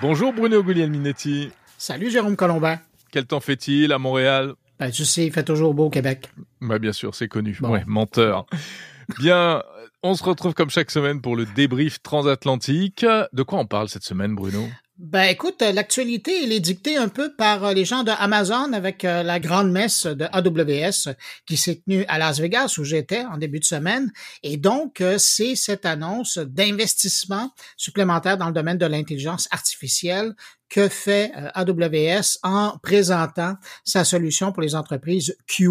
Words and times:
Bonjour 0.00 0.32
Bruno 0.32 0.62
Guglielminetti. 0.62 1.50
Salut 1.78 2.10
Jérôme 2.10 2.36
Colombin. 2.36 2.78
Quel 3.10 3.26
temps 3.26 3.40
fait-il 3.40 3.92
à 3.92 3.98
Montréal? 3.98 4.54
Ben, 4.78 4.90
tu 4.90 5.04
sais, 5.04 5.26
il 5.26 5.32
fait 5.32 5.44
toujours 5.44 5.72
beau 5.74 5.86
au 5.86 5.90
Québec. 5.90 6.28
Bah 6.60 6.78
bien 6.78 6.92
sûr, 6.92 7.14
c'est 7.14 7.28
connu. 7.28 7.56
Ouais, 7.62 7.82
menteur. 7.86 8.46
Bien, 9.18 9.62
on 10.02 10.14
se 10.14 10.22
retrouve 10.22 10.54
comme 10.54 10.70
chaque 10.70 10.90
semaine 10.90 11.20
pour 11.20 11.36
le 11.36 11.46
débrief 11.46 12.02
transatlantique. 12.02 13.06
De 13.32 13.42
quoi 13.42 13.58
on 13.58 13.66
parle 13.66 13.88
cette 13.88 14.04
semaine, 14.04 14.34
Bruno? 14.34 14.68
Ben 14.98 15.24
écoute, 15.24 15.60
l'actualité 15.60 16.42
elle 16.42 16.52
est 16.52 16.60
dictée 16.60 16.96
un 16.96 17.08
peu 17.08 17.34
par 17.34 17.74
les 17.74 17.84
gens 17.84 18.02
de 18.02 18.12
Amazon 18.12 18.72
avec 18.72 19.04
euh, 19.04 19.22
la 19.22 19.38
grande 19.38 19.70
messe 19.70 20.06
de 20.06 20.24
AWS 20.32 21.14
qui 21.44 21.58
s'est 21.58 21.82
tenue 21.84 22.06
à 22.08 22.16
Las 22.16 22.40
Vegas 22.40 22.76
où 22.78 22.84
j'étais 22.84 23.22
en 23.26 23.36
début 23.36 23.60
de 23.60 23.66
semaine. 23.66 24.10
Et 24.42 24.56
donc 24.56 25.02
euh, 25.02 25.18
c'est 25.18 25.54
cette 25.54 25.84
annonce 25.84 26.38
d'investissement 26.38 27.50
supplémentaire 27.76 28.38
dans 28.38 28.46
le 28.46 28.54
domaine 28.54 28.78
de 28.78 28.86
l'intelligence 28.86 29.48
artificielle 29.50 30.34
que 30.68 30.88
fait 30.88 31.32
euh, 31.36 31.48
AWS 31.54 32.38
en 32.42 32.78
présentant 32.82 33.54
sa 33.84 34.04
solution 34.04 34.52
pour 34.52 34.62
les 34.62 34.74
entreprises 34.74 35.36
Q. 35.46 35.70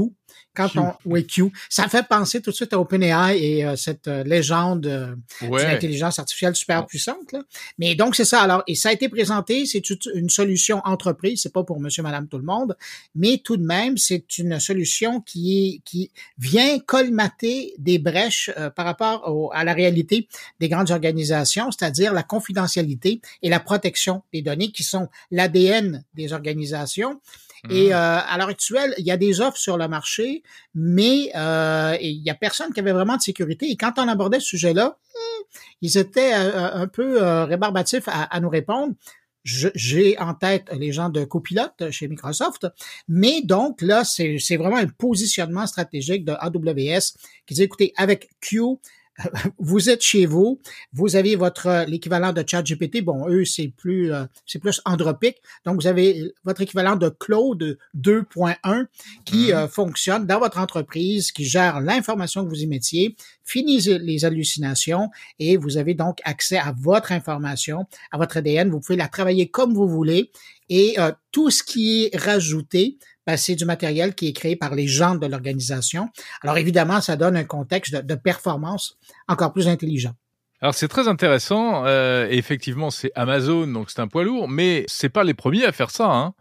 Quand 0.53 0.73
on 0.77 0.93
oui 1.03 1.27
Q, 1.27 1.51
ça 1.69 1.89
fait 1.89 2.07
penser 2.07 2.41
tout 2.41 2.49
de 2.51 2.55
suite 2.55 2.71
à 2.71 2.79
OpenAI 2.79 3.37
et 3.37 3.65
euh, 3.65 3.75
cette 3.75 4.07
euh, 4.07 4.23
légende 4.23 4.85
euh, 4.87 5.13
Ouais. 5.49 5.63
d'intelligence 5.65 6.17
artificielle 6.17 6.55
super 6.55 6.85
puissante. 6.85 7.33
Là. 7.33 7.41
Mais 7.77 7.93
donc 7.95 8.15
c'est 8.15 8.23
ça. 8.23 8.39
Alors 8.41 8.63
et 8.65 8.73
ça 8.75 8.87
a 8.87 8.93
été 8.93 9.09
présenté, 9.09 9.65
c'est 9.65 9.83
une- 9.89 10.29
solution 10.29 10.81
entreprise, 10.85 11.41
c'est 11.41 11.51
pas 11.51 11.63
pour 11.65 11.81
Monsieur, 11.81 12.03
Madame, 12.03 12.29
tout 12.29 12.37
le 12.37 12.45
monde, 12.45 12.77
mais 13.15 13.41
tout 13.43 13.57
de 13.57 13.65
même 13.65 13.97
c'est 13.97 14.37
une 14.37 14.57
solution 14.61 15.19
qui 15.19 15.41
est 15.75 15.81
qui 15.83 16.09
vient 16.37 16.79
colmater 16.79 17.73
des 17.77 17.99
brèches 17.99 18.49
euh, 18.57 18.69
par 18.69 18.85
rapport 18.85 19.23
au- 19.29 19.51
à 19.53 19.65
la 19.65 19.73
réalité 19.73 20.29
des 20.61 20.69
grandes 20.69 20.89
organisations, 20.91 21.69
c'est-à-dire 21.71 22.13
la 22.13 22.23
confidentialité 22.23 23.19
et 23.41 23.49
la 23.49 23.59
protection 23.59 24.23
des 24.31 24.41
données 24.41 24.71
qui 24.71 24.83
sont 24.85 25.09
l'ADN 25.31 26.03
des 26.13 26.33
organisations. 26.33 27.19
Et 27.69 27.93
euh, 27.93 27.97
à 27.97 28.37
l'heure 28.37 28.49
actuelle, 28.49 28.93
il 28.97 29.05
y 29.05 29.11
a 29.11 29.17
des 29.17 29.41
offres 29.41 29.57
sur 29.57 29.77
le 29.77 29.87
marché, 29.87 30.43
mais 30.73 31.31
euh, 31.35 31.97
il 31.99 32.21
y 32.23 32.29
a 32.29 32.35
personne 32.35 32.71
qui 32.73 32.79
avait 32.79 32.91
vraiment 32.91 33.17
de 33.17 33.21
sécurité. 33.21 33.69
Et 33.69 33.75
quand 33.75 33.93
on 33.97 34.07
abordait 34.07 34.39
ce 34.39 34.47
sujet-là, 34.47 34.97
hmm, 35.13 35.43
ils 35.81 35.97
étaient 35.97 36.33
euh, 36.35 36.73
un 36.73 36.87
peu 36.87 37.21
euh, 37.21 37.45
rébarbatifs 37.45 38.07
à, 38.07 38.23
à 38.23 38.39
nous 38.39 38.49
répondre. 38.49 38.93
J'ai 39.43 40.17
en 40.17 40.33
tête 40.33 40.71
les 40.73 40.91
gens 40.91 41.09
de 41.09 41.23
copilote 41.23 41.91
chez 41.91 42.07
Microsoft, 42.07 42.65
mais 43.07 43.41
donc 43.43 43.83
là, 43.83 44.03
c'est 44.03 44.37
c'est 44.39 44.57
vraiment 44.57 44.77
un 44.77 44.87
positionnement 44.87 45.67
stratégique 45.67 46.25
de 46.25 46.31
AWS 46.31 47.13
qui 47.45 47.53
dit, 47.53 47.61
écoutez, 47.61 47.93
avec 47.95 48.31
Q, 48.41 48.79
vous 49.59 49.89
êtes 49.89 50.01
chez 50.01 50.25
vous, 50.25 50.59
vous 50.93 51.15
avez 51.15 51.35
votre 51.35 51.67
euh, 51.67 51.85
l'équivalent 51.85 52.33
de 52.33 52.43
ChatGPT. 52.45 53.01
Bon, 53.03 53.27
eux 53.29 53.45
c'est 53.45 53.69
plus 53.69 54.11
euh, 54.11 54.25
c'est 54.45 54.59
plus 54.59 54.81
andropique. 54.85 55.37
Donc 55.65 55.81
vous 55.81 55.87
avez 55.87 56.33
votre 56.43 56.61
équivalent 56.61 56.95
de 56.95 57.09
Claude 57.09 57.77
2.1 57.97 58.85
qui 59.25 59.53
euh, 59.53 59.67
fonctionne 59.67 60.25
dans 60.25 60.39
votre 60.39 60.59
entreprise, 60.59 61.31
qui 61.31 61.45
gère 61.45 61.81
l'information 61.81 62.43
que 62.43 62.49
vous 62.49 62.61
y 62.61 63.15
finit 63.45 63.79
les 63.79 64.25
hallucinations 64.25 65.09
et 65.39 65.57
vous 65.57 65.77
avez 65.77 65.93
donc 65.93 66.19
accès 66.23 66.57
à 66.57 66.73
votre 66.77 67.11
information, 67.11 67.85
à 68.11 68.17
votre 68.17 68.37
ADN. 68.37 68.69
Vous 68.69 68.79
pouvez 68.79 68.97
la 68.97 69.07
travailler 69.07 69.47
comme 69.47 69.73
vous 69.73 69.87
voulez 69.87 70.31
et 70.69 70.99
euh, 70.99 71.11
tout 71.31 71.51
ce 71.51 71.63
qui 71.63 72.05
est 72.05 72.17
rajouté 72.17 72.97
ben, 73.27 73.37
c'est 73.37 73.55
du 73.55 73.65
matériel 73.65 74.13
qui 74.13 74.27
est 74.27 74.33
créé 74.33 74.55
par 74.55 74.75
les 74.75 74.87
gens 74.87 75.15
de 75.15 75.25
l'organisation. 75.25 76.09
Alors 76.41 76.57
évidemment, 76.57 77.01
ça 77.01 77.15
donne 77.15 77.35
un 77.35 77.43
contexte 77.43 77.95
de 77.95 78.15
performance 78.15 78.97
encore 79.27 79.51
plus 79.51 79.67
intelligent. 79.67 80.13
Alors 80.65 80.73
c'est 80.73 80.87
très 80.87 81.07
intéressant. 81.07 81.85
Euh, 81.85 82.27
et 82.27 82.39
effectivement, 82.39 82.89
c'est 82.89 83.11
Amazon, 83.13 83.67
donc 83.67 83.91
c'est 83.91 83.99
un 83.99 84.07
poids 84.07 84.23
lourd, 84.23 84.47
mais 84.47 84.83
c'est 84.87 85.09
pas 85.09 85.23
les 85.23 85.35
premiers 85.35 85.63
à 85.63 85.71
faire 85.71 85.91
ça, 85.91 86.07
hein, 86.07 86.33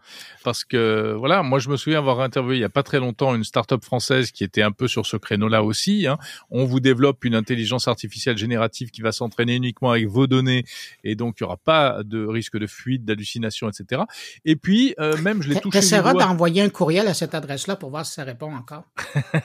parce 0.43 0.63
que 0.63 1.13
voilà, 1.15 1.43
moi 1.43 1.59
je 1.59 1.69
me 1.69 1.77
souviens 1.77 1.99
avoir 1.99 2.21
interviewé 2.21 2.55
il 2.55 2.61
y 2.61 2.63
a 2.63 2.69
pas 2.69 2.81
très 2.81 2.99
longtemps 2.99 3.35
une 3.35 3.43
start-up 3.43 3.83
française 3.83 4.31
qui 4.31 4.43
était 4.43 4.63
un 4.63 4.71
peu 4.71 4.87
sur 4.87 5.05
ce 5.05 5.15
créneau-là 5.15 5.61
aussi. 5.61 6.07
Hein. 6.07 6.17
On 6.49 6.65
vous 6.65 6.79
développe 6.79 7.23
une 7.23 7.35
intelligence 7.35 7.87
artificielle 7.87 8.35
générative 8.35 8.89
qui 8.89 9.01
va 9.01 9.11
s'entraîner 9.11 9.57
uniquement 9.57 9.91
avec 9.91 10.07
vos 10.07 10.25
données, 10.25 10.65
et 11.03 11.13
donc 11.13 11.35
il 11.39 11.43
y 11.43 11.45
aura 11.45 11.57
pas 11.57 12.01
de 12.03 12.25
risque 12.25 12.57
de 12.57 12.65
fuite, 12.65 13.05
d'hallucination, 13.05 13.69
etc. 13.69 14.01
Et 14.43 14.55
puis 14.55 14.95
euh, 14.99 15.15
même 15.17 15.43
je 15.43 15.49
l'ai 15.49 15.59
touché. 15.59 15.81
T'essaieras 15.81 16.13
d'envoyer 16.13 16.63
un 16.63 16.69
courriel 16.69 17.07
à 17.07 17.13
cette 17.13 17.35
adresse-là 17.35 17.75
pour 17.75 17.91
voir 17.91 18.07
si 18.07 18.13
ça 18.13 18.23
répond 18.23 18.51
encore. 18.55 18.85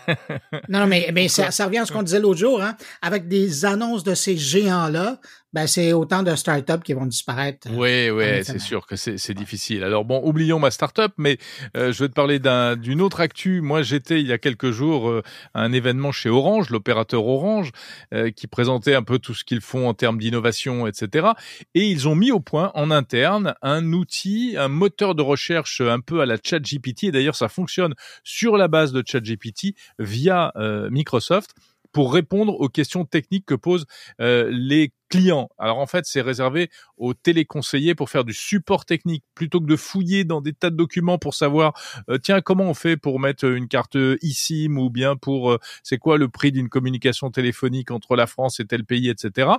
non, 0.71 0.87
mais, 0.87 1.11
mais 1.13 1.29
ça, 1.29 1.51
ça 1.51 1.67
revient 1.67 1.81
à 1.81 1.85
ce 1.85 1.93
qu'on 1.93 2.03
disait 2.03 2.21
l'autre 2.21 2.41
jour, 2.41 2.63
hein. 2.63 2.79
Avec 3.03 3.29
des 3.29 3.67
annonces 3.67 4.05
de 4.05 4.15
ces 4.15 4.39
géants-là, 4.71 5.19
ben 5.53 5.67
c'est 5.67 5.93
autant 5.93 6.23
de 6.23 6.33
startups 6.37 6.83
qui 6.85 6.93
vont 6.93 7.07
disparaître. 7.07 7.67
Oui, 7.73 8.09
oui, 8.11 8.23
effet, 8.23 8.45
c'est 8.45 8.59
sûr 8.61 8.87
que 8.87 8.95
c'est 8.97 9.35
difficile. 9.35 9.83
Alors 9.83 10.05
bon, 10.05 10.21
oublions 10.25 10.61
ma 10.61 10.71
start-up, 10.71 11.13
mais 11.19 11.39
euh, 11.77 11.93
je 11.93 12.05
vais 12.05 12.09
te 12.09 12.15
parler 12.15 12.39
d'un- 12.39 12.77
d'une 12.77 13.01
autre 13.01 13.19
actu. 13.21 13.61
Moi, 13.61 13.83
j'étais 13.83 14.21
il 14.21 14.29
y 14.29 14.33
a 14.33 14.39
quelques 14.39 14.71
jours 14.71 15.09
euh, 15.11 15.23
à 15.55 15.63
un 15.63 15.73
événement 15.73 16.13
chez 16.13 16.29
Orange, 16.29 16.71
l'opérateur 16.71 17.27
Orange, 17.27 17.73
euh, 18.15 18.31
qui 18.31 18.47
présentait 18.47 18.95
un 18.95 19.03
peu 19.03 19.19
tout 19.19 19.35
ce 19.35 19.43
qu'ils 19.43 19.61
font 19.61 19.89
en 19.89 19.95
termes 19.95 20.19
d'innovation, 20.19 20.87
etc. 20.87 21.29
Et 21.75 21.85
ils 21.89 22.07
ont 22.07 22.15
mis 22.15 22.31
au 22.31 22.39
point 22.41 22.71
en 22.75 22.93
interne 22.93 23.55
un 23.61 23.93
outil, 23.93 24.55
un 24.57 24.69
moteur 24.69 25.17
de 25.17 25.23
recherche 25.23 25.81
un 25.81 25.99
peu 26.01 26.21
à 26.21 26.27
la 26.27 26.37
ChatGPT. 26.43 27.05
Et 27.05 27.11
d'ailleurs, 27.13 27.35
ça 27.35 27.49
fonctionne 27.49 27.95
sur 28.23 28.57
la 28.57 28.69
base 28.69 28.93
de 28.93 29.03
ChatGPT 29.05 29.75
via 29.99 30.53
euh, 30.57 30.89
Microsoft 30.91 31.51
pour 31.93 32.13
répondre 32.13 32.55
aux 32.61 32.69
questions 32.69 33.05
techniques 33.05 33.47
que 33.47 33.55
posent 33.55 33.87
euh, 34.21 34.49
les 34.53 34.93
clients. 35.11 35.51
Alors 35.59 35.79
en 35.79 35.87
fait, 35.87 36.07
c'est 36.07 36.23
réservé 36.23 36.71
aux 36.97 37.15
téléconseillers 37.15 37.95
pour 37.95 38.09
faire 38.09 38.25
du 38.25 38.33
support 38.33 38.85
technique 38.85 39.25
plutôt 39.35 39.61
que 39.61 39.67
de 39.67 39.77
fouiller 39.77 40.25
dans 40.25 40.41
des 40.41 40.53
tas 40.53 40.71
de 40.71 40.77
documents 40.77 41.19
pour 41.19 41.35
savoir 41.35 41.75
euh, 42.09 42.19
tiens 42.19 42.41
comment 42.41 42.65
on 42.65 42.75
fait 42.75 42.97
pour 42.97 43.19
mettre 43.19 43.45
une 43.45 43.69
carte 43.69 43.97
eSIM 44.23 44.79
ou 44.79 44.89
bien 44.89 45.17
pour 45.17 45.51
euh, 45.51 45.59
c'est 45.83 45.99
quoi 45.99 46.17
le 46.17 46.29
prix 46.29 46.53
d'une 46.53 46.69
communication 46.69 47.31
téléphonique 47.31 47.91
entre 47.91 48.17
la 48.17 48.27
France 48.27 48.61
et 48.61 48.65
tel 48.65 48.85
pays 48.85 49.11
etc. 49.11 49.51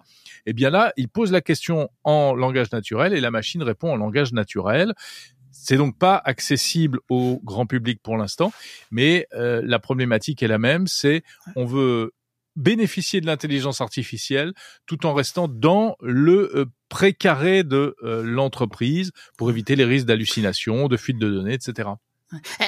Eh 0.46 0.54
bien 0.54 0.70
là, 0.70 0.94
il 0.96 1.10
pose 1.10 1.32
la 1.32 1.42
question 1.42 1.90
en 2.04 2.34
langage 2.34 2.72
naturel 2.72 3.14
et 3.14 3.20
la 3.20 3.32
machine 3.32 3.62
répond 3.62 3.92
en 3.92 3.98
langage 3.98 4.32
naturel. 4.32 4.94
C'est 5.52 5.76
donc 5.76 5.98
pas 5.98 6.16
accessible 6.24 7.00
au 7.10 7.42
grand 7.44 7.66
public 7.66 8.00
pour 8.02 8.16
l'instant, 8.16 8.54
mais 8.90 9.28
euh, 9.34 9.62
la 9.66 9.80
problématique 9.80 10.42
est 10.42 10.48
la 10.48 10.58
même, 10.58 10.88
c'est 10.88 11.24
on 11.58 11.66
veut 11.66 12.14
bénéficier 12.56 13.22
de 13.22 13.26
l'intelligence 13.26 13.82
artificielle 13.82 14.54
tout 14.86 15.06
en 15.06 15.14
restant 15.14 15.48
dans 15.48 15.96
le 16.02 16.52
euh, 16.56 16.66
précaré 16.90 17.64
de 17.64 17.96
euh, 18.04 18.24
l'entreprise 18.24 19.12
pour 19.38 19.50
éviter 19.50 19.76
les 19.76 19.86
risques 19.86 20.06
d'hallucination, 20.06 20.88
de 20.88 20.98
fuite 20.98 21.18
de 21.18 21.30
données, 21.30 21.54
etc. 21.54 21.90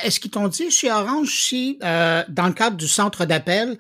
Est-ce 0.04 0.20
qu'ils 0.20 0.32
t'ont 0.32 0.50
dit 0.50 0.72
chez 0.72 0.92
Orange 0.92 1.30
si, 1.30 1.80
euh, 1.84 2.24
dans 2.28 2.48
le 2.48 2.54
cadre 2.54 2.76
du 2.76 2.88
centre 2.88 3.24
d'appel, 3.26 3.78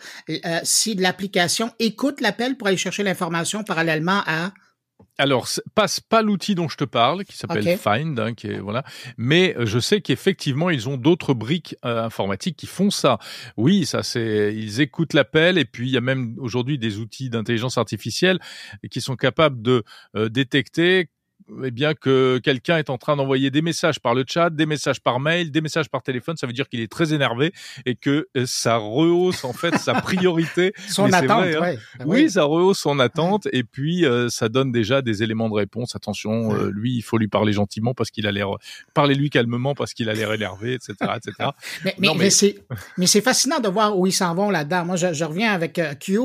si 0.63 0.95
l'application 0.95 1.71
écoute 1.79 2.21
l'appel 2.21 2.55
pour 2.55 2.67
aller 2.67 2.77
chercher 2.77 3.03
l'information 3.03 3.63
parallèlement 3.65 4.21
à 4.25 4.53
Alors, 5.19 5.47
c'est 5.47 5.63
pas, 6.09 6.21
l'outil 6.23 6.55
dont 6.55 6.67
je 6.67 6.77
te 6.77 6.83
parle, 6.83 7.23
qui 7.23 7.37
s'appelle. 7.37 7.77
Find, 7.77 8.19
hein, 8.19 8.33
qui 8.33 8.47
est, 8.47 8.59
voilà. 8.59 8.83
Mais 9.17 9.55
euh, 9.57 9.65
je 9.65 9.77
sais 9.77 10.01
qu'effectivement, 10.01 10.71
ils 10.71 10.89
ont 10.89 10.97
d'autres 10.97 11.33
briques 11.35 11.75
euh, 11.85 12.03
informatiques 12.03 12.57
qui 12.57 12.65
font 12.65 12.89
ça. 12.89 13.19
Oui, 13.55 13.85
ça 13.85 14.01
c'est, 14.01 14.53
ils 14.55 14.81
écoutent 14.81 15.13
l'appel 15.13 15.57
et 15.57 15.65
puis 15.65 15.87
il 15.87 15.93
y 15.93 15.97
a 15.97 16.01
même 16.01 16.35
aujourd'hui 16.39 16.79
des 16.79 16.97
outils 16.97 17.29
d'intelligence 17.29 17.77
artificielle 17.77 18.39
qui 18.89 19.01
sont 19.01 19.15
capables 19.15 19.61
de 19.61 19.83
euh, 20.15 20.29
détecter 20.29 21.09
eh 21.63 21.71
bien 21.71 21.93
que 21.93 22.39
quelqu'un 22.43 22.77
est 22.77 22.89
en 22.89 22.97
train 22.97 23.15
d'envoyer 23.15 23.51
des 23.51 23.61
messages 23.61 23.99
par 23.99 24.13
le 24.13 24.23
chat, 24.27 24.49
des 24.49 24.65
messages 24.65 24.99
par 24.99 25.19
mail, 25.19 25.51
des 25.51 25.61
messages 25.61 25.89
par 25.89 26.01
téléphone, 26.03 26.37
ça 26.37 26.47
veut 26.47 26.53
dire 26.53 26.67
qu'il 26.69 26.79
est 26.79 26.91
très 26.91 27.13
énervé 27.13 27.53
et 27.85 27.95
que 27.95 28.27
euh, 28.37 28.45
ça 28.45 28.77
rehausse 28.77 29.43
en 29.43 29.53
fait 29.53 29.77
sa 29.77 29.93
priorité 30.01 30.73
son 30.87 31.07
Mais 31.07 31.15
attente. 31.15 31.41
vrai, 31.45 31.55
hein. 31.55 31.61
ouais. 31.61 31.79
Ben 31.99 32.05
oui, 32.07 32.29
ça 32.29 32.43
rehausse 32.43 32.79
son 32.79 32.99
attente 32.99 33.47
et 33.51 33.63
puis 33.63 34.05
euh, 34.05 34.29
ça 34.29 34.49
donne 34.49 34.71
déjà 34.71 35.01
des 35.01 35.23
éléments 35.23 35.49
de 35.49 35.55
réponse. 35.55 35.95
Attention, 35.95 36.53
euh, 36.55 36.71
lui, 36.73 36.95
il 36.95 37.01
faut 37.01 37.17
lui 37.17 37.27
parler 37.27 37.53
gentiment 37.53 37.93
parce 37.93 38.09
qu'il 38.11 38.27
a 38.27 38.31
l'air, 38.31 38.49
parlez-lui 38.93 39.29
calmement 39.29 39.75
parce 39.75 39.93
qu'il 39.93 40.09
a 40.09 40.13
l'air 40.13 40.31
énervé, 40.33 40.73
etc., 40.73 40.95
etc. 41.15 41.49
Mais, 41.83 41.95
mais, 41.97 42.09
mais 42.17 42.29
mais- 42.97 43.07
c'est 43.07 43.21
fascinant 43.21 43.59
de 43.59 43.67
voir 43.67 43.97
où 43.97 44.07
ils 44.07 44.11
s'en 44.11 44.33
vont 44.35 44.49
là-dedans. 44.49 44.85
Moi, 44.85 44.95
je, 44.95 45.13
je 45.13 45.23
reviens 45.25 45.51
avec 45.53 45.77
euh, 45.79 45.93
Q. 45.95 46.19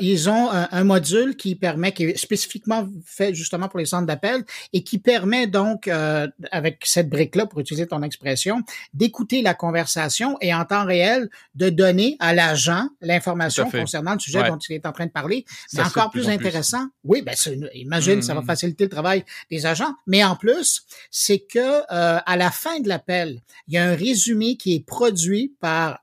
Ils 0.00 0.28
ont 0.28 0.50
un, 0.50 0.68
un 0.70 0.84
module 0.84 1.36
qui 1.36 1.54
permet, 1.54 1.92
qui 1.92 2.04
est 2.04 2.16
spécifiquement 2.16 2.88
fait 3.04 3.34
justement 3.34 3.68
pour 3.68 3.78
les 3.78 3.86
centres 3.86 4.06
d'appel 4.06 4.44
et 4.72 4.82
qui 4.84 4.98
permet 4.98 5.46
donc, 5.46 5.88
euh, 5.88 6.26
avec 6.50 6.78
cette 6.84 7.08
brique-là, 7.08 7.46
pour 7.46 7.60
utiliser 7.60 7.86
ton 7.86 8.02
expression, 8.02 8.62
d'écouter 8.94 9.42
la 9.42 9.54
conversation 9.54 10.36
et 10.40 10.54
en 10.54 10.64
temps 10.64 10.84
réel 10.84 11.28
de 11.54 11.70
donner 11.70 12.16
à 12.20 12.34
l'agent 12.34 12.88
l'information 13.00 13.70
concernant 13.70 14.14
le 14.14 14.18
sujet 14.18 14.40
Ouais. 14.40 14.48
dont 14.48 14.58
il 14.58 14.74
est 14.74 14.86
en 14.86 14.92
train 14.92 15.06
de 15.06 15.10
parler. 15.10 15.44
Mais 15.48 15.80
c'est 15.82 15.86
encore 15.86 16.10
plus 16.10 16.20
plus 16.22 16.32
en 16.32 16.36
plus. 16.36 16.46
intéressant, 16.46 16.86
oui, 17.04 17.22
ben 17.22 17.34
imagine, 17.74 18.22
ça 18.22 18.34
va 18.34 18.40
Mhm. 18.40 18.46
faciliter 18.46 18.84
le 18.84 18.90
travail 18.90 19.24
des 19.50 19.66
agents. 19.66 19.94
Mais 20.06 20.22
en 20.24 20.36
plus, 20.36 20.82
c'est 21.10 21.38
que 21.40 21.58
euh, 21.58 22.18
à 22.24 22.36
la 22.36 22.50
fin 22.50 22.80
de 22.80 22.88
l'appel, 22.88 23.40
il 23.68 23.74
y 23.74 23.78
a 23.78 23.84
un 23.84 23.94
résumé 23.94 24.56
qui 24.56 24.74
est 24.74 24.84
produit 24.84 25.54
par 25.60 26.00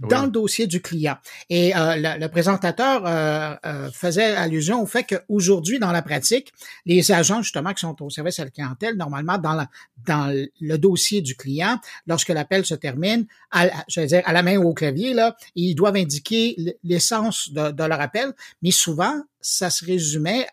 dans 0.00 0.24
le 0.24 0.30
dossier 0.30 0.66
du 0.66 0.80
client. 0.80 1.16
Et 1.48 1.74
euh, 1.76 1.96
le, 1.96 2.26
présentateur 2.28 3.06
euh, 3.06 3.54
euh, 3.64 3.90
faisait 3.90 4.34
allusion 4.34 4.82
au 4.82 4.86
fait 4.86 5.04
qu'aujourd'hui, 5.04 5.78
dans 5.78 5.92
la 5.92 6.02
pratique, 6.02 6.52
les 6.84 7.12
agents 7.12 7.42
justement 7.42 7.72
qui 7.72 7.80
sont 7.80 8.02
au 8.02 8.10
service 8.10 8.38
à 8.38 8.44
la 8.44 8.50
clientèle, 8.50 8.96
normalement 8.96 9.38
dans, 9.38 9.54
la, 9.54 9.68
dans 10.06 10.32
le 10.60 10.76
dossier 10.76 11.22
du 11.22 11.34
client, 11.34 11.78
lorsque 12.06 12.28
l'appel 12.28 12.64
se 12.66 12.74
termine, 12.74 13.26
à, 13.50 13.68
je 13.88 14.00
veux 14.00 14.06
dire 14.06 14.22
à 14.26 14.32
la 14.32 14.42
main 14.42 14.56
ou 14.56 14.68
au 14.68 14.74
clavier, 14.74 15.14
là, 15.14 15.36
ils 15.54 15.74
doivent 15.74 15.96
indiquer 15.96 16.76
l'essence 16.84 17.50
de, 17.50 17.70
de 17.70 17.84
leur 17.84 18.00
appel, 18.00 18.32
mais 18.62 18.70
souvent, 18.70 19.22
ça 19.40 19.70
se 19.70 19.84
résumait 19.84 20.46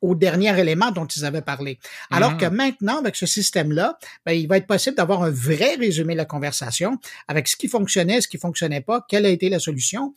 au 0.00 0.14
dernier 0.14 0.58
élément 0.58 0.90
dont 0.90 1.06
ils 1.06 1.24
avaient 1.24 1.42
parlé. 1.42 1.78
Alors 2.10 2.36
que 2.36 2.46
mmh. 2.46 2.54
maintenant, 2.54 2.98
avec 2.98 3.16
ce 3.16 3.26
système-là, 3.26 3.98
ben, 4.24 4.32
il 4.32 4.46
va 4.46 4.56
être 4.56 4.66
possible 4.66 4.96
d'avoir 4.96 5.22
un 5.22 5.30
vrai 5.30 5.74
résumé 5.74 6.14
de 6.14 6.18
la 6.18 6.24
conversation 6.24 6.98
avec 7.26 7.48
ce 7.48 7.56
qui 7.56 7.68
fonctionnait, 7.68 8.20
ce 8.20 8.28
qui 8.28 8.38
fonctionnait 8.38 8.80
pas, 8.80 9.04
quelle 9.08 9.26
a 9.26 9.30
été 9.30 9.48
la 9.48 9.58
solution. 9.58 10.14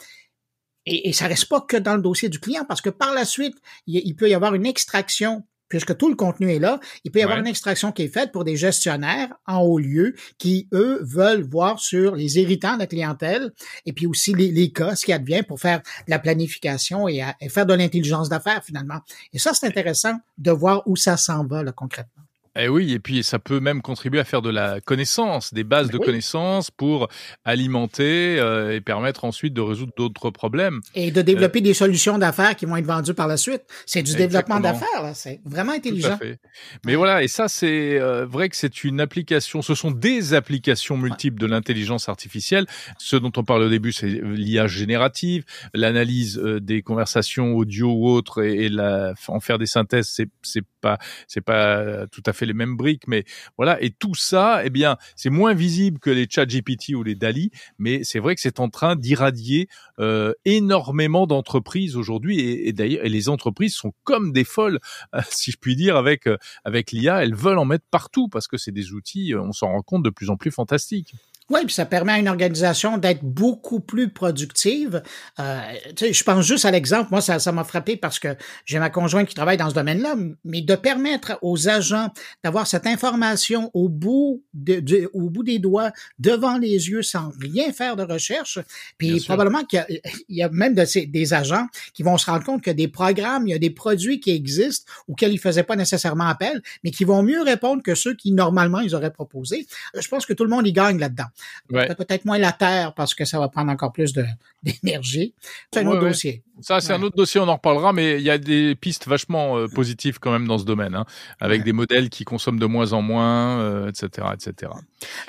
Et, 0.86 1.10
et 1.10 1.14
ça 1.14 1.28
reste 1.28 1.48
pas 1.48 1.62
que 1.62 1.78
dans 1.78 1.96
le 1.96 2.02
dossier 2.02 2.30
du 2.30 2.40
client, 2.40 2.66
parce 2.68 2.82
que 2.82 2.90
par 2.90 3.14
la 3.14 3.26
suite, 3.26 3.56
il 3.88 4.16
peut 4.16 4.30
y 4.30 4.34
avoir 4.34 4.56
une 4.56 4.66
extraction 4.66 5.44
puisque 5.72 5.96
tout 5.96 6.10
le 6.10 6.16
contenu 6.16 6.54
est 6.54 6.60
là, 6.60 6.82
il 7.06 7.12
peut 7.12 7.20
y 7.20 7.24
avoir 7.24 7.40
une 7.40 7.48
extraction 7.48 7.94
qui 7.94 8.04
est 8.04 8.14
faite 8.14 8.34
pour 8.34 8.44
des 8.44 8.58
gestionnaires 8.58 9.30
en 9.48 9.60
haut 9.60 9.80
lieu 9.80 10.14
qui, 10.38 10.68
eux, 10.74 11.00
veulent 11.02 11.44
voir 11.44 11.80
sur 11.80 12.14
les 12.14 12.38
irritants 12.40 12.74
de 12.74 12.80
la 12.80 12.88
clientèle 12.88 13.52
et 13.86 13.94
puis 13.94 14.06
aussi 14.06 14.34
les, 14.34 14.72
cas, 14.72 14.96
ce 14.98 15.06
qui 15.06 15.14
advient 15.14 15.44
pour 15.48 15.62
faire 15.62 15.80
de 15.80 16.12
la 16.12 16.20
planification 16.20 17.08
et, 17.08 17.24
et 17.40 17.48
faire 17.48 17.66
de 17.66 17.74
l'intelligence 17.74 18.28
d'affaires 18.28 18.64
finalement. 18.66 19.00
Et 19.32 19.40
ça, 19.40 19.54
c'est 19.54 19.66
intéressant 19.66 20.18
de 20.38 20.52
voir 20.52 20.84
où 20.88 20.98
ça 20.98 21.16
s'en 21.16 21.46
va 21.46 21.64
là, 21.64 21.72
concrètement. 21.72 22.24
Eh 22.60 22.68
oui, 22.68 22.92
et 22.92 23.00
puis 23.00 23.24
ça 23.24 23.40
peut 23.40 23.62
même 23.62 23.82
contribuer 23.82 24.20
à 24.20 24.26
faire 24.26 24.42
de 24.42 24.50
la 24.50 24.82
connaissance, 24.82 25.54
des 25.54 25.64
bases 25.64 25.90
de 25.90 25.98
connaissances 25.98 26.70
pour 26.70 27.08
alimenter 27.46 28.40
euh, 28.40 28.76
et 28.76 28.82
permettre 28.82 29.24
ensuite 29.24 29.54
de 29.54 29.62
résoudre 29.62 29.94
d'autres 29.96 30.32
problèmes. 30.32 30.82
Et 30.94 31.12
de 31.12 31.22
développer 31.22 31.60
euh, 31.60 31.64
des 31.64 31.74
solutions 31.74 32.18
d'affaires 32.18 32.58
qui 32.58 32.66
vont 32.66 32.76
être 32.76 32.86
vendues 32.86 33.14
par 33.14 33.28
la 33.28 33.38
suite. 33.38 33.62
C'est 33.86 34.04
du 34.04 34.16
développement 34.16 34.60
d'affaires, 34.60 35.02
là. 35.02 35.14
C'est 35.14 35.40
vraiment 35.46 35.72
intelligent. 35.72 36.10
Tout 36.10 36.14
à 36.16 36.18
fait. 36.18 36.40
Mais 36.86 36.96
voilà, 36.96 37.24
et 37.24 37.30
ça, 37.30 37.48
c'est 37.48 37.98
euh, 37.98 38.26
vrai 38.26 38.50
que 38.50 38.58
c'est 38.58 38.84
une 38.84 39.00
application, 39.00 39.62
ce 39.62 39.74
sont 39.74 39.92
des 39.92 40.34
applications 40.34 40.98
multiples 40.98 41.40
de 41.40 41.46
l'intelligence 41.46 42.10
artificielle. 42.10 42.66
Ce 42.98 43.16
dont 43.16 43.32
on 43.38 43.46
parle 43.46 43.64
au 43.64 43.70
début, 43.70 43.94
c'est 43.94 44.08
l'IA 44.08 44.68
générative, 44.68 45.46
l'analyse 45.74 46.38
des 46.38 46.82
conversations 46.82 47.54
audio 47.54 47.94
ou 47.94 48.10
autres 48.10 48.44
et, 48.44 48.68
la, 48.68 49.14
en 49.30 49.40
faire 49.40 49.58
des 49.58 49.68
synthèses, 49.68 50.14
c'est 50.42 50.64
pas, 50.82 50.98
c'est 51.28 51.42
pas 51.42 52.08
tout 52.08 52.24
à 52.26 52.34
fait 52.34 52.46
les 52.46 52.54
mêmes 52.54 52.76
briques, 52.76 53.08
mais 53.08 53.24
voilà. 53.58 53.82
Et 53.82 53.92
tout 53.92 54.16
ça, 54.16 54.62
eh 54.66 54.70
bien, 54.70 54.98
c'est 55.16 55.30
moins 55.30 55.54
visible 55.54 56.00
que 56.00 56.10
les 56.10 56.28
Chat 56.30 56.46
GPT 56.46 56.96
ou 56.96 57.04
les 57.04 57.16
DALI, 57.16 57.52
mais 57.80 58.04
c'est 58.04 58.20
vrai 58.20 58.36
que 58.36 58.42
c'est 58.42 58.60
en 58.60 58.70
train 58.70 58.96
d'irradier 58.96 59.68
euh, 60.00 60.34
énormément 60.46 61.28
d'entreprises 61.28 61.96
aujourd'hui. 61.96 62.40
Et, 62.40 62.74
d'ailleurs, 62.74 63.04
les 63.04 63.30
entreprises 63.30 63.76
sont 63.76 63.94
comme 64.04 64.34
des 64.34 64.44
folles, 64.44 64.80
si 65.30 65.52
je 65.52 65.58
puis 65.58 65.76
dire, 65.76 65.96
avec 65.96 66.28
euh, 66.28 66.38
avec 66.66 66.92
l'IA. 66.92 67.24
Elles 67.24 67.36
veulent 67.36 67.60
en 67.60 67.66
mettre 67.66 67.86
partout 67.92 68.28
parce 68.28 68.48
que 68.48 68.58
c'est 68.58 68.72
des 68.72 68.94
outils, 68.94 69.34
on 69.36 69.52
s'en 69.52 69.68
rend 69.68 69.82
compte, 69.82 70.04
de 70.04 70.10
plus 70.10 70.30
en 70.30 70.38
plus 70.38 70.52
fantastiques. 70.52 71.14
Oui, 71.52 71.66
puis 71.66 71.74
ça 71.74 71.86
permet 71.86 72.14
à 72.14 72.20
une 72.20 72.30
organisation 72.30 72.98
d'être 72.98 73.26
beaucoup 73.26 73.82
plus 73.82 74.08
productive. 74.08 75.04
Euh, 75.38 75.60
je 76.00 76.24
pense 76.24 76.46
juste 76.46 76.64
à 76.64 76.72
l'exemple, 76.72 77.10
moi 77.12 77.20
ça 77.20 77.40
ça 77.40 77.52
m'a 77.52 77.66
frappé 77.66 77.98
parce 77.98 78.20
que 78.20 78.38
j'ai 78.66 78.80
ma 78.80 78.90
conjointe 78.90 79.28
qui 79.28 79.36
travaille 79.36 79.58
dans 79.58 79.70
ce 79.70 79.76
domaine-là, 79.76 80.16
mais 80.46 80.62
de 80.62 80.76
permettre 80.76 81.38
aux 81.42 81.68
agents 81.68 82.10
d'avoir 82.42 82.68
cette 82.68 82.88
information 82.88 83.70
au 83.74 83.90
bout 83.90 84.42
de, 84.54 85.10
au 85.14 85.30
bout 85.30 85.44
des 85.44 85.60
doigts, 85.60 85.92
devant 86.20 86.58
les 86.58 86.90
yeux, 86.90 87.02
sans 87.02 87.34
rien 87.42 87.74
faire 87.74 87.98
de 87.98 88.04
recherche. 88.04 88.60
Puis 88.98 89.20
probablement 89.20 89.66
qu'il 89.66 89.86
y, 90.30 90.44
a 90.44 90.48
même 90.50 90.74
de 90.74 90.86
ces, 90.86 91.06
des 91.06 91.34
agents 91.34 91.68
qui 91.94 92.04
vont 92.04 92.18
se 92.18 92.32
rendre 92.32 92.46
compte 92.46 92.62
que 92.62 92.72
des 92.72 92.88
programmes, 92.88 93.46
il 93.46 93.52
y 93.52 93.56
a 93.56 93.60
des 93.60 93.72
produits 93.72 94.22
qui 94.22 94.32
existent 94.32 94.90
auxquels 95.10 95.34
ils 95.34 95.40
faisaient 95.40 95.64
pas 95.64 95.76
nécessairement 95.76 96.28
appel, 96.28 96.62
mais 96.86 96.92
qui 96.92 97.04
vont 97.04 97.24
mieux 97.24 97.42
répondre 97.42 97.84
que 97.84 97.94
ceux 97.94 98.16
qui 98.16 98.32
normalement 98.32 98.80
ils 98.80 98.96
auraient 98.96 99.12
proposé. 99.12 99.68
Je 100.00 100.08
pense 100.08 100.26
que 100.26 100.32
tout 100.32 100.46
le 100.46 100.50
monde 100.50 100.66
y 100.66 100.72
gagne 100.72 100.98
là-dedans. 100.98 101.26
Peut-être 101.70 102.26
moins 102.26 102.38
la 102.38 102.52
terre 102.52 102.94
parce 102.94 103.14
que 103.14 103.26
ça 103.26 103.40
va 103.40 103.50
prendre 103.50 103.72
encore 103.72 103.92
plus 103.92 104.14
d'énergie. 104.64 105.34
C'est 105.74 105.82
un 105.82 105.88
autre 105.88 106.02
dossier. 106.02 106.44
Ça, 106.62 106.80
c'est 106.80 106.94
un 106.94 107.02
autre 107.02 107.16
dossier, 107.16 107.40
on 107.40 107.48
en 107.48 107.56
reparlera, 107.56 107.92
mais 107.92 108.18
il 108.18 108.24
y 108.24 108.30
a 108.30 108.38
des 108.38 108.76
pistes 108.76 109.08
vachement 109.08 109.58
euh, 109.58 109.68
positives 109.68 110.20
quand 110.20 110.32
même 110.32 110.48
dans 110.48 110.60
ce 110.60 110.66
domaine, 110.66 110.94
hein, 110.94 111.06
avec 111.40 111.64
des 111.64 111.74
modèles 111.74 112.10
qui 112.10 112.24
consomment 112.24 112.60
de 112.60 112.68
moins 112.68 112.94
en 112.94 113.02
moins, 113.02 113.88
etc., 113.88 114.28
etc. 114.34 114.72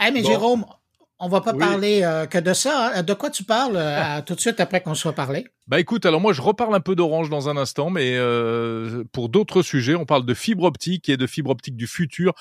Eh, 0.07 0.11
mais 0.11 0.23
Jérôme, 0.23 0.67
on 1.23 1.29
va 1.29 1.41
pas 1.41 1.55
parler 1.55 2.03
euh, 2.03 2.27
que 2.27 2.39
de 2.39 2.53
ça. 2.53 2.93
Hein. 2.97 3.03
De 3.03 3.15
quoi 3.15 3.31
tu 3.31 3.45
parles 3.45 3.77
euh, 3.77 4.21
tout 4.27 4.35
de 4.35 4.41
suite 4.41 4.59
après 4.59 4.81
qu'on 4.83 4.97
soit 4.97 5.13
parlé? 5.13 5.47
Bah 5.69 5.79
écoute, 5.79 6.05
alors 6.05 6.21
moi 6.21 6.33
je 6.33 6.43
reparle 6.43 6.75
un 6.75 6.81
peu 6.81 6.97
d'Orange 6.97 7.31
dans 7.31 7.49
un 7.49 7.57
instant, 7.57 7.89
mais 7.89 8.17
euh, 8.17 9.05
pour 9.13 9.29
d'autres 9.29 9.63
sujets, 9.63 9.95
on 9.95 10.05
parle 10.05 10.27
de 10.27 10.35
fibre 10.35 10.65
optique 10.65 11.09
et 11.09 11.17
de 11.17 11.27
fibre 11.29 11.51
optique 11.51 11.77
du 11.77 11.87
futur 11.87 12.35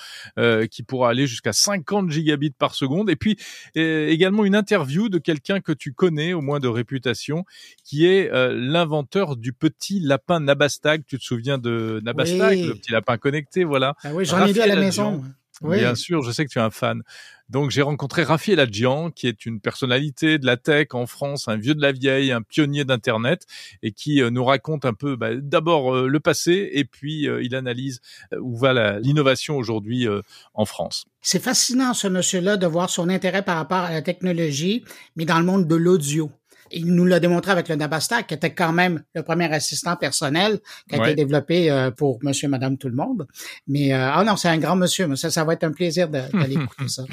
qui 0.70 0.82
pourra 0.82 1.10
aller 1.10 1.28
jusqu'à 1.28 1.52
50 1.52 2.10
gigabits 2.10 2.50
par 2.50 2.74
seconde. 2.74 3.08
Et 3.08 3.16
puis 3.16 3.38
également 3.76 4.44
une 4.44 4.56
interview 4.56 5.08
de 5.08 5.18
quelqu'un 5.18 5.60
que 5.60 5.72
tu 5.72 5.92
connais, 5.92 6.32
au 6.32 6.40
moins 6.40 6.58
de 6.58 6.66
réputation, 6.66 7.44
qui 7.84 8.06
est 8.06 8.28
l'inventeur 8.32 9.36
du 9.36 9.52
petit 9.52 10.00
lapin 10.00 10.40
Nabastag. 10.40 11.04
Tu 11.06 11.18
te 11.18 11.24
souviens 11.24 11.58
de 11.58 12.00
Nabastag, 12.04 12.58
le 12.58 12.74
petit 12.74 12.90
lapin 12.90 13.16
connecté, 13.18 13.62
voilà. 13.62 13.94
Ah 14.02 14.10
oui, 14.12 14.24
j'en 14.24 14.44
ai 14.44 14.52
vu 14.52 14.60
à 14.60 14.66
la 14.66 14.76
maison. 14.76 15.22
Bien 15.62 15.94
sûr, 15.94 16.22
je 16.22 16.30
sais 16.30 16.44
que 16.44 16.50
tu 16.50 16.58
es 16.58 16.62
un 16.62 16.70
fan. 16.70 17.02
Donc 17.48 17.70
j'ai 17.70 17.82
rencontré 17.82 18.22
Raphaël 18.22 18.60
Adjian, 18.60 19.10
qui 19.10 19.26
est 19.26 19.44
une 19.44 19.60
personnalité 19.60 20.38
de 20.38 20.46
la 20.46 20.56
tech 20.56 20.88
en 20.92 21.06
France, 21.06 21.48
un 21.48 21.56
vieux 21.56 21.74
de 21.74 21.82
la 21.82 21.92
vieille, 21.92 22.32
un 22.32 22.40
pionnier 22.40 22.84
d'Internet, 22.84 23.46
et 23.82 23.92
qui 23.92 24.22
euh, 24.22 24.30
nous 24.30 24.44
raconte 24.44 24.86
un 24.86 24.94
peu 24.94 25.16
bah, 25.16 25.34
d'abord 25.34 25.94
euh, 25.94 26.08
le 26.08 26.18
passé, 26.18 26.70
et 26.72 26.84
puis 26.86 27.28
euh, 27.28 27.42
il 27.42 27.54
analyse 27.54 28.00
où 28.40 28.56
va 28.56 28.98
l'innovation 29.00 29.56
aujourd'hui 29.56 30.06
en 30.54 30.64
France. 30.64 31.04
C'est 31.20 31.42
fascinant 31.42 31.92
ce 31.92 32.08
monsieur-là 32.08 32.56
de 32.56 32.66
voir 32.66 32.88
son 32.88 33.10
intérêt 33.10 33.42
par 33.42 33.56
rapport 33.56 33.78
à 33.78 33.90
la 33.90 34.00
technologie, 34.00 34.84
mais 35.16 35.26
dans 35.26 35.38
le 35.38 35.44
monde 35.44 35.66
de 35.66 35.76
l'audio 35.76 36.30
il 36.72 36.94
nous 36.94 37.04
l'a 37.04 37.20
démontré 37.20 37.52
avec 37.52 37.68
le 37.68 37.76
Nabastak, 37.76 38.26
qui 38.26 38.34
était 38.34 38.54
quand 38.54 38.72
même 38.72 39.02
le 39.14 39.22
premier 39.22 39.52
assistant 39.52 39.96
personnel 39.96 40.60
qui 40.88 40.96
a 40.96 41.04
été 41.04 41.14
développé 41.14 41.70
euh, 41.70 41.90
pour 41.90 42.18
Monsieur, 42.22 42.48
Madame, 42.48 42.78
tout 42.78 42.88
le 42.88 42.94
monde. 42.94 43.26
Mais 43.66 43.92
euh, 43.92 44.10
ah 44.12 44.24
non, 44.24 44.36
c'est 44.36 44.48
un 44.48 44.58
grand 44.58 44.76
monsieur. 44.76 45.06
Mais 45.06 45.16
ça, 45.16 45.30
ça 45.30 45.44
va 45.44 45.54
être 45.54 45.64
un 45.64 45.72
plaisir 45.72 46.08
d'aller 46.08 46.54
écouter 46.62 46.88
ça. 46.88 47.04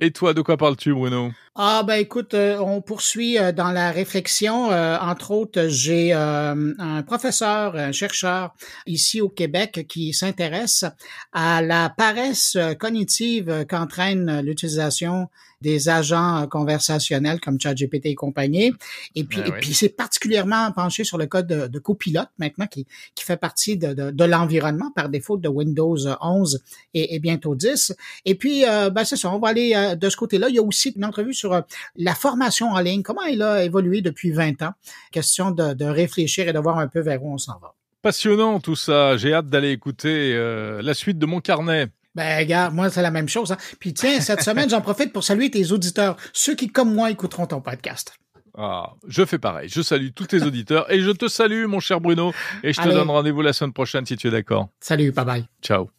Et 0.00 0.10
toi, 0.10 0.34
de 0.34 0.42
quoi 0.42 0.56
parles-tu, 0.56 0.92
Bruno? 0.92 1.30
Ah 1.54 1.84
ben 1.86 1.94
écoute, 1.96 2.34
euh, 2.34 2.58
on 2.58 2.80
poursuit 2.80 3.36
dans 3.54 3.70
la 3.70 3.90
réflexion. 3.92 4.70
entre 4.70 5.30
autres, 5.30 5.68
j'ai 5.68 6.12
un 6.12 7.02
professeur, 7.06 7.76
un 7.76 7.92
chercheur 7.92 8.54
ici 8.86 9.20
au 9.20 9.28
Québec 9.28 9.86
qui 9.88 10.12
s'intéresse 10.12 10.84
à 11.32 11.62
la 11.62 11.90
paresse 11.90 12.58
cognitive 12.78 13.64
qu'entraîne 13.68 14.40
l'utilisation 14.40 15.28
des 15.64 15.88
agents 15.88 16.46
conversationnels 16.48 17.40
comme 17.40 17.58
ChatGPT 17.58 18.06
et 18.06 18.14
compagnie. 18.14 18.72
Et 19.14 19.24
puis, 19.24 19.40
ben 19.40 19.46
et 19.46 19.52
puis 19.60 19.74
c'est 19.74 19.88
particulièrement 19.88 20.70
penché 20.72 21.04
sur 21.04 21.18
le 21.18 21.26
code 21.26 21.46
de, 21.46 21.66
de 21.66 21.78
copilote 21.78 22.28
maintenant 22.38 22.66
qui, 22.66 22.86
qui 23.14 23.24
fait 23.24 23.36
partie 23.36 23.76
de, 23.76 23.92
de, 23.94 24.10
de 24.10 24.24
l'environnement 24.24 24.90
par 24.94 25.08
défaut 25.08 25.36
de 25.36 25.48
Windows 25.48 25.96
11 26.20 26.62
et, 26.94 27.14
et 27.14 27.18
bientôt 27.18 27.54
10. 27.54 27.94
Et 28.24 28.34
puis, 28.34 28.64
euh, 28.66 28.90
ben 28.90 29.04
c'est 29.04 29.16
ça, 29.16 29.30
on 29.30 29.38
va 29.38 29.48
aller 29.48 29.72
euh, 29.74 29.94
de 29.94 30.08
ce 30.08 30.16
côté-là. 30.16 30.48
Il 30.48 30.56
y 30.56 30.58
a 30.58 30.62
aussi 30.62 30.90
une 30.90 31.04
entrevue 31.04 31.34
sur 31.34 31.52
euh, 31.52 31.60
la 31.96 32.14
formation 32.14 32.70
en 32.70 32.80
ligne, 32.80 33.02
comment 33.02 33.22
elle 33.22 33.42
a 33.42 33.64
évolué 33.64 34.00
depuis 34.00 34.30
20 34.30 34.62
ans? 34.62 34.72
Question 35.12 35.50
de, 35.50 35.74
de 35.74 35.84
réfléchir 35.84 36.48
et 36.48 36.52
de 36.52 36.58
voir 36.58 36.78
un 36.78 36.88
peu 36.88 37.00
vers 37.00 37.22
où 37.22 37.32
on 37.32 37.38
s'en 37.38 37.58
va. 37.60 37.74
Passionnant 38.02 38.60
tout 38.60 38.76
ça. 38.76 39.16
J'ai 39.16 39.32
hâte 39.32 39.48
d'aller 39.48 39.70
écouter 39.70 40.34
la 40.82 40.92
suite 40.92 41.18
de 41.18 41.24
mon 41.24 41.40
carnet. 41.40 41.88
Ben, 42.14 42.38
regarde, 42.38 42.74
moi, 42.74 42.90
c'est 42.90 43.02
la 43.02 43.10
même 43.10 43.28
chose. 43.28 43.50
Hein. 43.52 43.56
Puis 43.80 43.92
tiens, 43.92 44.20
cette 44.20 44.42
semaine, 44.48 44.70
j'en 44.70 44.80
profite 44.80 45.12
pour 45.12 45.24
saluer 45.24 45.50
tes 45.50 45.72
auditeurs, 45.72 46.16
ceux 46.32 46.54
qui, 46.54 46.68
comme 46.68 46.94
moi, 46.94 47.10
écouteront 47.10 47.46
ton 47.46 47.60
podcast. 47.60 48.14
Ah, 48.56 48.92
je 49.08 49.24
fais 49.24 49.38
pareil. 49.38 49.68
Je 49.68 49.82
salue 49.82 50.08
tous 50.14 50.26
tes 50.26 50.42
auditeurs 50.42 50.90
et 50.92 51.00
je 51.00 51.10
te 51.10 51.26
salue, 51.28 51.66
mon 51.66 51.80
cher 51.80 52.00
Bruno. 52.00 52.32
Et 52.62 52.72
je 52.72 52.80
te 52.80 52.88
donne 52.88 53.10
rendez-vous 53.10 53.42
la 53.42 53.52
semaine 53.52 53.72
prochaine 53.72 54.06
si 54.06 54.16
tu 54.16 54.28
es 54.28 54.30
d'accord. 54.30 54.68
Salut, 54.80 55.10
bye 55.12 55.24
bye. 55.24 55.44
Ciao. 55.62 55.90